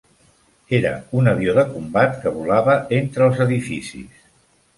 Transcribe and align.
Era 0.77 0.93
un 1.19 1.29
avió 1.31 1.55
de 1.57 1.65
combat 1.73 2.17
que 2.25 2.33
volava 2.39 2.79
entre 3.01 3.27
els 3.27 3.45
edificis. 3.47 4.27